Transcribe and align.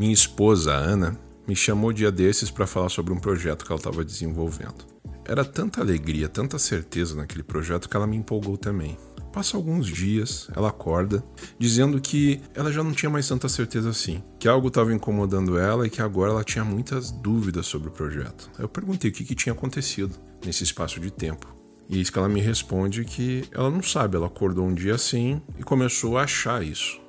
Minha 0.00 0.14
esposa, 0.14 0.72
Ana, 0.72 1.18
me 1.44 1.56
chamou 1.56 1.92
dia 1.92 2.12
desses 2.12 2.52
para 2.52 2.68
falar 2.68 2.88
sobre 2.88 3.12
um 3.12 3.18
projeto 3.18 3.64
que 3.64 3.72
ela 3.72 3.80
estava 3.80 4.04
desenvolvendo. 4.04 4.86
Era 5.24 5.44
tanta 5.44 5.80
alegria, 5.80 6.28
tanta 6.28 6.56
certeza 6.56 7.16
naquele 7.16 7.42
projeto 7.42 7.88
que 7.88 7.96
ela 7.96 8.06
me 8.06 8.16
empolgou 8.16 8.56
também. 8.56 8.96
Passa 9.32 9.56
alguns 9.56 9.88
dias, 9.88 10.48
ela 10.54 10.68
acorda, 10.68 11.24
dizendo 11.58 12.00
que 12.00 12.40
ela 12.54 12.70
já 12.70 12.84
não 12.84 12.92
tinha 12.92 13.10
mais 13.10 13.26
tanta 13.26 13.48
certeza 13.48 13.90
assim, 13.90 14.22
que 14.38 14.46
algo 14.46 14.68
estava 14.68 14.94
incomodando 14.94 15.58
ela 15.58 15.84
e 15.84 15.90
que 15.90 16.00
agora 16.00 16.30
ela 16.30 16.44
tinha 16.44 16.64
muitas 16.64 17.10
dúvidas 17.10 17.66
sobre 17.66 17.88
o 17.88 17.92
projeto. 17.92 18.48
Eu 18.56 18.68
perguntei 18.68 19.10
o 19.10 19.12
que, 19.12 19.24
que 19.24 19.34
tinha 19.34 19.52
acontecido 19.52 20.14
nesse 20.46 20.62
espaço 20.62 21.00
de 21.00 21.10
tempo. 21.10 21.52
E 21.88 22.00
isso 22.00 22.12
que 22.12 22.18
ela 22.20 22.28
me 22.28 22.40
responde 22.40 23.04
que 23.04 23.42
ela 23.50 23.68
não 23.68 23.82
sabe, 23.82 24.16
ela 24.16 24.28
acordou 24.28 24.64
um 24.64 24.74
dia 24.74 24.94
assim 24.94 25.42
e 25.58 25.64
começou 25.64 26.16
a 26.16 26.22
achar 26.22 26.62
isso. 26.62 27.07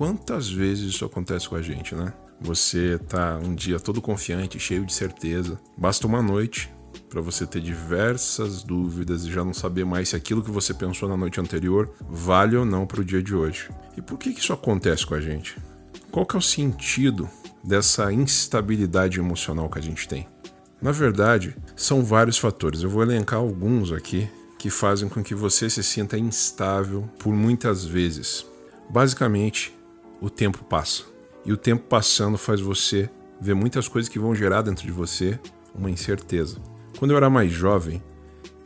Quantas 0.00 0.48
vezes 0.48 0.94
isso 0.94 1.04
acontece 1.04 1.46
com 1.46 1.56
a 1.56 1.60
gente, 1.60 1.94
né? 1.94 2.14
Você 2.40 2.98
tá 3.06 3.38
um 3.44 3.54
dia 3.54 3.78
todo 3.78 4.00
confiante, 4.00 4.58
cheio 4.58 4.86
de 4.86 4.94
certeza. 4.94 5.60
Basta 5.76 6.06
uma 6.06 6.22
noite 6.22 6.72
para 7.10 7.20
você 7.20 7.46
ter 7.46 7.60
diversas 7.60 8.62
dúvidas 8.62 9.26
e 9.26 9.30
já 9.30 9.44
não 9.44 9.52
saber 9.52 9.84
mais 9.84 10.08
se 10.08 10.16
aquilo 10.16 10.42
que 10.42 10.50
você 10.50 10.72
pensou 10.72 11.06
na 11.06 11.18
noite 11.18 11.38
anterior 11.38 11.92
vale 12.08 12.56
ou 12.56 12.64
não 12.64 12.86
para 12.86 13.02
o 13.02 13.04
dia 13.04 13.22
de 13.22 13.34
hoje. 13.34 13.68
E 13.94 14.00
por 14.00 14.16
que, 14.16 14.32
que 14.32 14.40
isso 14.40 14.54
acontece 14.54 15.04
com 15.04 15.12
a 15.12 15.20
gente? 15.20 15.58
Qual 16.10 16.24
que 16.24 16.34
é 16.34 16.38
o 16.38 16.42
sentido 16.42 17.28
dessa 17.62 18.10
instabilidade 18.10 19.18
emocional 19.20 19.68
que 19.68 19.80
a 19.80 19.82
gente 19.82 20.08
tem? 20.08 20.26
Na 20.80 20.92
verdade, 20.92 21.54
são 21.76 22.02
vários 22.02 22.38
fatores. 22.38 22.82
Eu 22.82 22.88
vou 22.88 23.02
elencar 23.02 23.38
alguns 23.38 23.92
aqui 23.92 24.26
que 24.58 24.70
fazem 24.70 25.10
com 25.10 25.22
que 25.22 25.34
você 25.34 25.68
se 25.68 25.82
sinta 25.82 26.16
instável 26.16 27.06
por 27.18 27.34
muitas 27.34 27.84
vezes. 27.84 28.46
Basicamente, 28.88 29.78
o 30.20 30.28
tempo 30.28 30.64
passa. 30.64 31.04
E 31.44 31.52
o 31.52 31.56
tempo 31.56 31.84
passando 31.88 32.36
faz 32.36 32.60
você 32.60 33.08
ver 33.40 33.54
muitas 33.54 33.88
coisas 33.88 34.08
que 34.08 34.18
vão 34.18 34.34
gerar 34.34 34.62
dentro 34.62 34.84
de 34.84 34.92
você 34.92 35.38
uma 35.74 35.90
incerteza. 35.90 36.58
Quando 36.98 37.12
eu 37.12 37.16
era 37.16 37.30
mais 37.30 37.50
jovem, 37.50 38.02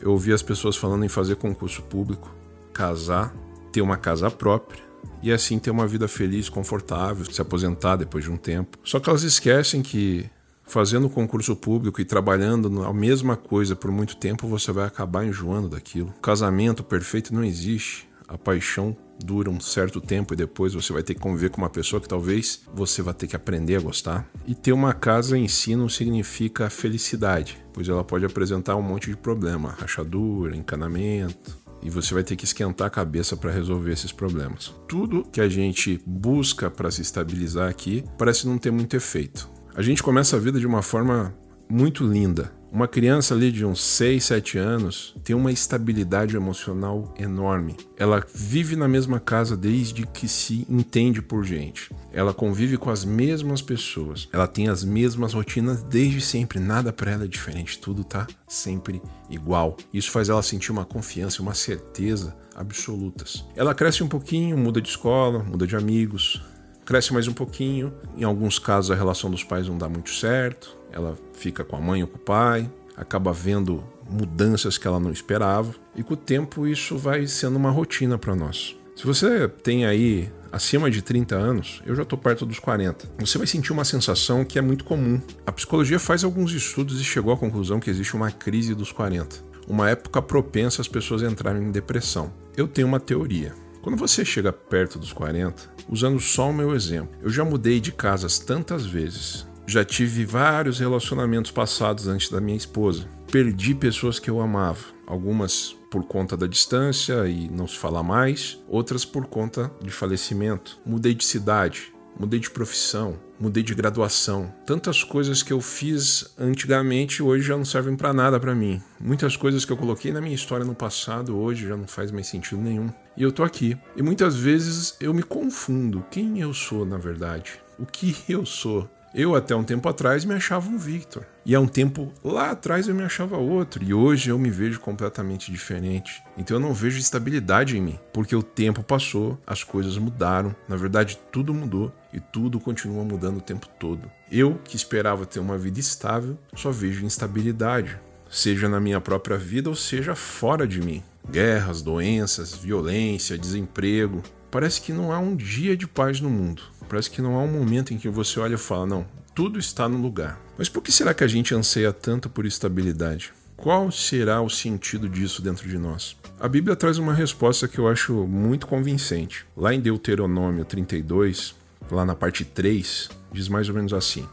eu 0.00 0.10
ouvia 0.10 0.34
as 0.34 0.42
pessoas 0.42 0.76
falando 0.76 1.04
em 1.04 1.08
fazer 1.08 1.36
concurso 1.36 1.82
público, 1.82 2.34
casar, 2.72 3.34
ter 3.72 3.80
uma 3.80 3.96
casa 3.96 4.30
própria 4.30 4.82
e 5.22 5.32
assim 5.32 5.58
ter 5.58 5.70
uma 5.70 5.86
vida 5.86 6.08
feliz, 6.08 6.48
confortável, 6.48 7.24
se 7.24 7.40
aposentar 7.40 7.96
depois 7.96 8.24
de 8.24 8.30
um 8.30 8.36
tempo. 8.36 8.78
Só 8.82 8.98
que 8.98 9.08
elas 9.08 9.22
esquecem 9.22 9.82
que 9.82 10.28
fazendo 10.66 11.08
concurso 11.08 11.54
público 11.54 12.00
e 12.00 12.04
trabalhando 12.04 12.84
a 12.84 12.92
mesma 12.92 13.36
coisa 13.36 13.76
por 13.76 13.90
muito 13.90 14.16
tempo, 14.16 14.48
você 14.48 14.72
vai 14.72 14.86
acabar 14.86 15.24
enjoando 15.24 15.68
daquilo. 15.68 16.08
O 16.16 16.20
casamento 16.20 16.82
perfeito 16.82 17.34
não 17.34 17.44
existe. 17.44 18.08
A 18.26 18.38
paixão 18.38 18.96
dura 19.22 19.50
um 19.50 19.60
certo 19.60 20.00
tempo 20.00 20.34
e 20.34 20.36
depois 20.36 20.74
você 20.74 20.92
vai 20.92 21.02
ter 21.02 21.14
que 21.14 21.20
conviver 21.20 21.50
com 21.50 21.58
uma 21.58 21.70
pessoa 21.70 22.00
que 22.00 22.08
talvez 22.08 22.62
você 22.74 23.02
vai 23.02 23.14
ter 23.14 23.26
que 23.26 23.36
aprender 23.36 23.76
a 23.76 23.80
gostar. 23.80 24.28
E 24.46 24.54
ter 24.54 24.72
uma 24.72 24.92
casa 24.92 25.36
em 25.36 25.48
si 25.48 25.76
não 25.76 25.88
significa 25.88 26.70
felicidade, 26.70 27.58
pois 27.72 27.88
ela 27.88 28.04
pode 28.04 28.24
apresentar 28.24 28.76
um 28.76 28.82
monte 28.82 29.10
de 29.10 29.16
problema, 29.16 29.76
rachadura, 29.78 30.56
encanamento, 30.56 31.64
e 31.82 31.90
você 31.90 32.14
vai 32.14 32.24
ter 32.24 32.34
que 32.34 32.44
esquentar 32.44 32.86
a 32.86 32.90
cabeça 32.90 33.36
para 33.36 33.52
resolver 33.52 33.92
esses 33.92 34.10
problemas. 34.10 34.74
Tudo 34.88 35.22
que 35.30 35.40
a 35.40 35.48
gente 35.48 36.00
busca 36.06 36.70
para 36.70 36.90
se 36.90 37.02
estabilizar 37.02 37.68
aqui 37.68 38.02
parece 38.18 38.48
não 38.48 38.56
ter 38.56 38.70
muito 38.70 38.96
efeito. 38.96 39.50
A 39.74 39.82
gente 39.82 40.02
começa 40.02 40.36
a 40.36 40.38
vida 40.38 40.58
de 40.58 40.66
uma 40.66 40.80
forma 40.80 41.34
muito 41.68 42.06
linda, 42.06 42.52
uma 42.74 42.88
criança 42.88 43.34
ali 43.34 43.52
de 43.52 43.64
uns 43.64 43.80
6, 43.80 44.24
7 44.24 44.58
anos 44.58 45.14
tem 45.22 45.36
uma 45.36 45.52
estabilidade 45.52 46.34
emocional 46.34 47.14
enorme. 47.16 47.76
Ela 47.96 48.26
vive 48.34 48.74
na 48.74 48.88
mesma 48.88 49.20
casa 49.20 49.56
desde 49.56 50.04
que 50.04 50.26
se 50.26 50.66
entende 50.68 51.22
por 51.22 51.44
gente. 51.44 51.94
Ela 52.12 52.34
convive 52.34 52.76
com 52.76 52.90
as 52.90 53.04
mesmas 53.04 53.62
pessoas. 53.62 54.28
Ela 54.32 54.48
tem 54.48 54.66
as 54.68 54.82
mesmas 54.82 55.34
rotinas 55.34 55.84
desde 55.84 56.20
sempre. 56.20 56.58
Nada 56.58 56.92
para 56.92 57.12
ela 57.12 57.24
é 57.26 57.28
diferente. 57.28 57.78
Tudo 57.78 58.02
tá 58.02 58.26
sempre 58.48 59.00
igual. 59.30 59.76
Isso 59.92 60.10
faz 60.10 60.28
ela 60.28 60.42
sentir 60.42 60.72
uma 60.72 60.84
confiança, 60.84 61.42
uma 61.42 61.54
certeza 61.54 62.34
absolutas. 62.56 63.44
Ela 63.54 63.72
cresce 63.72 64.02
um 64.02 64.08
pouquinho, 64.08 64.58
muda 64.58 64.80
de 64.80 64.88
escola, 64.88 65.44
muda 65.44 65.64
de 65.64 65.76
amigos, 65.76 66.42
cresce 66.84 67.12
mais 67.12 67.26
um 67.26 67.32
pouquinho. 67.32 67.92
Em 68.16 68.24
alguns 68.24 68.58
casos, 68.58 68.90
a 68.90 68.94
relação 68.94 69.30
dos 69.30 69.42
pais 69.42 69.68
não 69.68 69.78
dá 69.78 69.88
muito 69.88 70.10
certo. 70.10 70.76
Ela 70.92 71.16
fica 71.32 71.64
com 71.64 71.76
a 71.76 71.80
mãe 71.80 72.02
ou 72.02 72.08
com 72.08 72.16
o 72.16 72.20
pai, 72.20 72.70
acaba 72.96 73.32
vendo 73.32 73.82
mudanças 74.08 74.78
que 74.78 74.86
ela 74.86 75.00
não 75.00 75.10
esperava. 75.10 75.74
E 75.96 76.02
com 76.02 76.14
o 76.14 76.16
tempo, 76.16 76.66
isso 76.66 76.96
vai 76.96 77.26
sendo 77.26 77.56
uma 77.56 77.70
rotina 77.70 78.18
para 78.18 78.36
nós. 78.36 78.76
Se 78.94 79.04
você 79.04 79.48
tem 79.48 79.86
aí 79.86 80.30
acima 80.52 80.88
de 80.88 81.02
30 81.02 81.34
anos, 81.34 81.82
eu 81.84 81.96
já 81.96 82.02
estou 82.02 82.16
perto 82.16 82.46
dos 82.46 82.60
40. 82.60 83.08
Você 83.18 83.38
vai 83.38 83.46
sentir 83.46 83.72
uma 83.72 83.84
sensação 83.84 84.44
que 84.44 84.56
é 84.56 84.62
muito 84.62 84.84
comum. 84.84 85.20
A 85.44 85.50
psicologia 85.50 85.98
faz 85.98 86.22
alguns 86.22 86.52
estudos 86.52 87.00
e 87.00 87.04
chegou 87.04 87.32
à 87.32 87.36
conclusão 87.36 87.80
que 87.80 87.90
existe 87.90 88.14
uma 88.14 88.30
crise 88.30 88.72
dos 88.72 88.92
40, 88.92 89.36
uma 89.66 89.90
época 89.90 90.22
propensa 90.22 90.80
às 90.80 90.86
pessoas 90.86 91.22
entrarem 91.22 91.64
em 91.64 91.72
depressão. 91.72 92.32
Eu 92.56 92.68
tenho 92.68 92.86
uma 92.86 93.00
teoria. 93.00 93.63
Quando 93.84 93.98
você 93.98 94.24
chega 94.24 94.50
perto 94.50 94.98
dos 94.98 95.12
40, 95.12 95.70
usando 95.90 96.18
só 96.18 96.48
o 96.48 96.54
meu 96.54 96.74
exemplo, 96.74 97.18
eu 97.20 97.28
já 97.28 97.44
mudei 97.44 97.78
de 97.80 97.92
casas 97.92 98.38
tantas 98.38 98.86
vezes, 98.86 99.46
já 99.66 99.84
tive 99.84 100.24
vários 100.24 100.78
relacionamentos 100.78 101.50
passados 101.50 102.08
antes 102.08 102.30
da 102.30 102.40
minha 102.40 102.56
esposa, 102.56 103.06
perdi 103.30 103.74
pessoas 103.74 104.18
que 104.18 104.30
eu 104.30 104.40
amava, 104.40 104.86
algumas 105.06 105.76
por 105.90 106.02
conta 106.02 106.34
da 106.34 106.46
distância 106.46 107.28
e 107.28 107.46
não 107.50 107.68
se 107.68 107.76
falar 107.76 108.02
mais, 108.02 108.58
outras 108.66 109.04
por 109.04 109.26
conta 109.26 109.70
de 109.82 109.90
falecimento. 109.90 110.80
Mudei 110.86 111.14
de 111.14 111.24
cidade, 111.26 111.92
mudei 112.18 112.38
de 112.40 112.50
profissão, 112.50 113.18
mudei 113.38 113.62
de 113.62 113.74
graduação. 113.74 114.52
Tantas 114.66 115.02
coisas 115.02 115.42
que 115.42 115.52
eu 115.52 115.60
fiz 115.60 116.34
antigamente 116.38 117.22
hoje 117.22 117.48
já 117.48 117.56
não 117.56 117.64
servem 117.64 117.96
para 117.96 118.12
nada 118.12 118.38
para 118.38 118.54
mim. 118.54 118.82
Muitas 119.00 119.36
coisas 119.36 119.64
que 119.64 119.72
eu 119.72 119.76
coloquei 119.76 120.12
na 120.12 120.20
minha 120.20 120.34
história 120.34 120.64
no 120.64 120.74
passado 120.74 121.36
hoje 121.36 121.68
já 121.68 121.76
não 121.76 121.86
faz 121.86 122.10
mais 122.10 122.26
sentido 122.26 122.60
nenhum. 122.60 122.90
E 123.16 123.22
eu 123.22 123.32
tô 123.32 123.42
aqui. 123.42 123.76
E 123.96 124.02
muitas 124.02 124.36
vezes 124.36 124.96
eu 125.00 125.12
me 125.12 125.22
confundo 125.22 126.04
quem 126.10 126.40
eu 126.40 126.52
sou 126.52 126.84
na 126.84 126.98
verdade. 126.98 127.60
O 127.78 127.86
que 127.86 128.16
eu 128.28 128.46
sou? 128.46 128.88
Eu, 129.14 129.36
até 129.36 129.54
um 129.54 129.62
tempo 129.62 129.88
atrás, 129.88 130.24
me 130.24 130.34
achava 130.34 130.68
um 130.68 130.76
Victor. 130.76 131.24
E 131.46 131.54
há 131.54 131.60
um 131.60 131.68
tempo 131.68 132.12
lá 132.24 132.50
atrás 132.50 132.88
eu 132.88 132.94
me 132.96 133.04
achava 133.04 133.36
outro. 133.36 133.84
E 133.84 133.94
hoje 133.94 134.28
eu 134.28 134.36
me 134.36 134.50
vejo 134.50 134.80
completamente 134.80 135.52
diferente. 135.52 136.20
Então 136.36 136.56
eu 136.56 136.60
não 136.60 136.74
vejo 136.74 136.98
estabilidade 136.98 137.78
em 137.78 137.80
mim. 137.80 137.98
Porque 138.12 138.34
o 138.34 138.42
tempo 138.42 138.82
passou, 138.82 139.38
as 139.46 139.62
coisas 139.62 139.96
mudaram. 139.98 140.52
Na 140.68 140.74
verdade, 140.74 141.16
tudo 141.30 141.54
mudou. 141.54 141.94
E 142.12 142.18
tudo 142.18 142.58
continua 142.58 143.04
mudando 143.04 143.36
o 143.36 143.40
tempo 143.40 143.68
todo. 143.78 144.10
Eu, 144.32 144.58
que 144.64 144.74
esperava 144.74 145.24
ter 145.24 145.38
uma 145.38 145.56
vida 145.56 145.78
estável, 145.78 146.36
só 146.52 146.72
vejo 146.72 147.06
instabilidade. 147.06 147.96
Seja 148.28 148.68
na 148.68 148.80
minha 148.80 149.00
própria 149.00 149.38
vida 149.38 149.68
ou 149.68 149.76
seja 149.76 150.16
fora 150.16 150.66
de 150.66 150.80
mim. 150.80 151.04
Guerras, 151.30 151.82
doenças, 151.82 152.52
violência, 152.52 153.38
desemprego. 153.38 154.24
Parece 154.50 154.80
que 154.80 154.92
não 154.92 155.12
há 155.12 155.18
um 155.20 155.36
dia 155.36 155.76
de 155.76 155.86
paz 155.86 156.20
no 156.20 156.30
mundo. 156.30 156.62
Parece 156.88 157.10
que 157.10 157.22
não 157.22 157.36
há 157.36 157.42
um 157.42 157.50
momento 157.50 157.92
em 157.92 157.98
que 157.98 158.08
você 158.08 158.38
olha 158.40 158.54
e 158.54 158.58
fala: 158.58 158.86
não, 158.86 159.06
tudo 159.34 159.58
está 159.58 159.88
no 159.88 159.98
lugar. 159.98 160.40
Mas 160.56 160.68
por 160.68 160.82
que 160.82 160.92
será 160.92 161.12
que 161.12 161.24
a 161.24 161.28
gente 161.28 161.54
anseia 161.54 161.92
tanto 161.92 162.28
por 162.30 162.46
estabilidade? 162.46 163.32
Qual 163.56 163.90
será 163.90 164.40
o 164.40 164.50
sentido 164.50 165.08
disso 165.08 165.40
dentro 165.40 165.68
de 165.68 165.78
nós? 165.78 166.16
A 166.38 166.48
Bíblia 166.48 166.76
traz 166.76 166.98
uma 166.98 167.14
resposta 167.14 167.66
que 167.66 167.78
eu 167.78 167.88
acho 167.88 168.12
muito 168.26 168.66
convincente. 168.66 169.46
Lá 169.56 169.72
em 169.72 169.80
Deuteronômio 169.80 170.64
32, 170.64 171.54
lá 171.90 172.04
na 172.04 172.14
parte 172.14 172.44
3, 172.44 173.08
diz 173.32 173.48
mais 173.48 173.68
ou 173.68 173.74
menos 173.74 173.92
assim: 173.92 174.28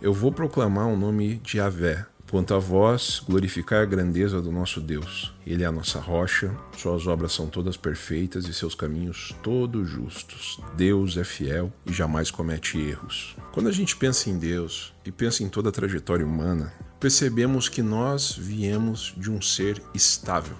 Eu 0.00 0.12
vou 0.12 0.30
proclamar 0.30 0.86
o 0.86 0.96
nome 0.96 1.40
de 1.42 1.58
Yahvé, 1.58 2.06
Quanto 2.30 2.54
a 2.54 2.60
vós, 2.60 3.20
glorificai 3.26 3.82
a 3.82 3.84
grandeza 3.84 4.40
do 4.40 4.52
nosso 4.52 4.80
Deus. 4.80 5.34
Ele 5.44 5.64
é 5.64 5.66
a 5.66 5.72
nossa 5.72 5.98
rocha, 5.98 6.56
suas 6.76 7.08
obras 7.08 7.32
são 7.32 7.48
todas 7.48 7.76
perfeitas 7.76 8.46
e 8.46 8.54
seus 8.54 8.72
caminhos 8.72 9.34
todos 9.42 9.90
justos. 9.90 10.60
Deus 10.76 11.16
é 11.16 11.24
fiel 11.24 11.72
e 11.84 11.92
jamais 11.92 12.30
comete 12.30 12.78
erros. 12.78 13.36
Quando 13.50 13.68
a 13.68 13.72
gente 13.72 13.96
pensa 13.96 14.30
em 14.30 14.38
Deus 14.38 14.94
e 15.04 15.10
pensa 15.10 15.42
em 15.42 15.48
toda 15.48 15.70
a 15.70 15.72
trajetória 15.72 16.24
humana, 16.24 16.72
percebemos 17.00 17.68
que 17.68 17.82
nós 17.82 18.32
viemos 18.32 19.12
de 19.16 19.28
um 19.28 19.42
ser 19.42 19.82
estável. 19.92 20.56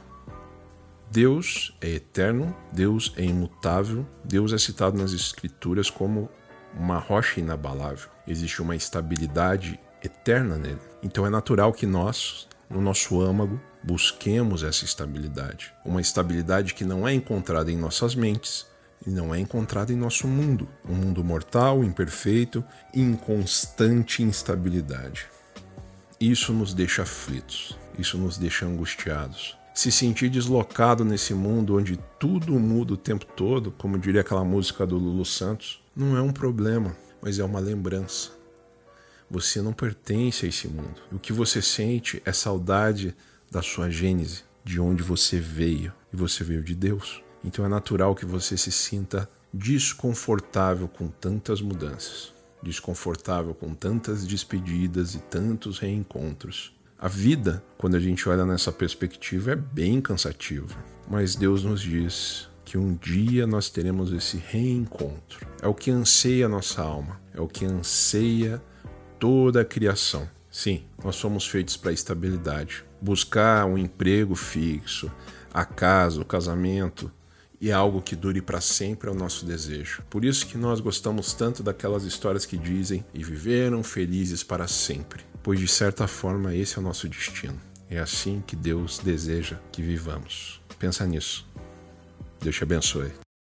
Deus 1.09 1.73
é 1.81 1.91
eterno, 1.91 2.53
Deus 2.73 3.13
é 3.17 3.25
imutável, 3.25 4.05
Deus 4.25 4.53
é 4.53 4.59
citado 4.59 4.99
nas 4.99 5.13
Escrituras 5.13 5.89
como 5.89 6.29
uma 6.75 6.99
rocha 6.99 7.39
inabalável. 7.39 8.09
Existe 8.27 8.61
uma 8.61 8.75
estabilidade 8.75 9.79
eterna 10.03 10.57
nele. 10.57 10.81
Então 11.03 11.27
é 11.27 11.31
natural 11.31 11.73
que 11.73 11.87
nós, 11.87 12.49
no 12.69 12.81
nosso 12.81 13.21
âmago, 13.21 13.61
busquemos 13.83 14.63
essa 14.63 14.85
estabilidade. 14.85 15.73
Uma 15.85 16.01
estabilidade 16.01 16.75
que 16.75 16.85
não 16.85 17.07
é 17.07 17.15
encontrada 17.15 17.71
em 17.71 17.77
nossas 17.77 18.15
mentes 18.15 18.67
e 19.07 19.11
não 19.11 19.35
é 19.35 19.39
encontrada 19.39 19.93
em 19.93 19.97
nosso 19.97 20.29
mundo. 20.29 20.69
Um 20.89 20.95
mundo 20.95 21.25
mortal, 21.25 21.83
imperfeito 21.83 22.63
em 22.95 23.15
constante 23.15 24.23
instabilidade. 24.23 25.27
Isso 26.21 26.53
nos 26.53 26.75
deixa 26.75 27.03
aflitos, 27.03 27.79
isso 27.99 28.19
nos 28.19 28.37
deixa 28.37 28.67
angustiados. 28.67 29.57
Se 29.73 29.91
sentir 29.91 30.29
deslocado 30.29 31.05
nesse 31.05 31.33
mundo 31.33 31.79
onde 31.79 31.99
tudo 32.19 32.59
muda 32.59 32.93
o 32.93 32.97
tempo 32.97 33.25
todo, 33.25 33.71
como 33.71 33.99
diria 33.99 34.21
aquela 34.21 34.45
música 34.45 34.87
do 34.87 34.99
Lulu 34.99 35.25
Santos, 35.25 35.83
não 35.97 36.17
é 36.17 36.21
um 36.21 36.33
problema 36.33 36.95
mas 37.23 37.39
é 37.39 37.45
uma 37.45 37.61
lembrança. 37.61 38.31
Você 39.31 39.63
não 39.63 39.73
pertence 39.73 40.45
a 40.45 40.49
esse 40.49 40.67
mundo. 40.67 41.01
O 41.13 41.19
que 41.19 41.33
você 41.33 41.63
sente 41.63 42.21
é 42.25 42.33
saudade 42.33 43.15
da 43.49 43.63
sua 43.63 43.89
gênese, 43.89 44.43
de 44.65 44.81
onde 44.81 45.03
você 45.03 45.39
veio. 45.39 45.93
E 46.13 46.17
você 46.17 46.43
veio 46.43 46.65
de 46.65 46.75
Deus. 46.75 47.23
Então 47.45 47.65
é 47.65 47.69
natural 47.69 48.15
que 48.15 48.27
você 48.27 48.57
se 48.57 48.73
sinta 48.73 49.29
desconfortável 49.53 50.89
com 50.89 51.09
tantas 51.09 51.61
mudanças, 51.61 52.33
desconfortável 52.63 53.55
com 53.55 53.75
tantas 53.75 54.27
despedidas 54.27 55.15
e 55.15 55.19
tantos 55.19 55.79
reencontros. 55.79 56.75
A 56.99 57.09
vida, 57.09 57.65
quando 57.79 57.97
a 57.97 58.01
gente 58.01 58.29
olha 58.29 58.45
nessa 58.45 58.71
perspectiva, 58.71 59.53
é 59.53 59.57
bem 59.57 60.01
cansativa, 60.01 60.77
mas 61.09 61.35
Deus 61.35 61.65
nos 61.65 61.81
diz 61.81 62.49
que 62.65 62.77
um 62.77 62.95
dia 62.95 63.47
nós 63.47 63.71
teremos 63.71 64.13
esse 64.13 64.37
reencontro. 64.37 65.47
É 65.63 65.67
o 65.67 65.75
que 65.75 65.91
anseia 65.91 66.47
a 66.47 66.49
nossa 66.49 66.83
alma, 66.83 67.21
é 67.35 67.41
o 67.41 67.49
que 67.49 67.65
anseia 67.65 68.63
toda 69.21 69.61
a 69.61 69.65
criação. 69.65 70.29
Sim, 70.51 70.83
nós 71.05 71.15
somos 71.15 71.47
feitos 71.47 71.77
para 71.77 71.93
estabilidade. 71.93 72.85
Buscar 73.01 73.67
um 73.67 73.79
emprego 73.79 74.35
fixo, 74.35 75.13
a 75.53 75.65
casa, 75.65 76.21
o 76.21 76.25
casamento, 76.25 77.13
e 77.61 77.71
algo 77.71 78.01
que 78.01 78.17
dure 78.17 78.41
para 78.41 78.61
sempre 78.61 79.11
é 79.11 79.13
o 79.13 79.15
nosso 79.15 79.45
desejo. 79.45 80.03
Por 80.09 80.25
isso 80.25 80.47
que 80.47 80.57
nós 80.57 80.81
gostamos 80.81 81.35
tanto 81.35 81.63
daquelas 81.63 82.05
histórias 82.05 82.47
que 82.47 82.57
dizem 82.57 83.05
e 83.13 83.23
viveram 83.23 83.85
felizes 83.85 84.43
para 84.43 84.67
sempre, 84.67 85.23
pois 85.43 85.61
de 85.61 85.69
certa 85.69 86.09
forma 86.09 86.55
esse 86.55 86.79
é 86.79 86.81
o 86.81 86.85
nosso 86.85 87.07
destino. 87.07 87.61
É 87.91 87.99
assim 87.99 88.43
que 88.47 88.57
Deus 88.57 88.99
deseja 88.99 89.59
que 89.71 89.83
vivamos. 89.83 90.63
Pensa 90.79 91.05
nisso. 91.05 91.47
Deus 92.41 92.57
te 92.57 92.63
abençoe. 92.63 93.13